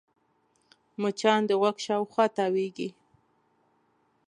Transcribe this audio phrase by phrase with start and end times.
[1.01, 2.89] مچان د غوږ شاوخوا تاوېږي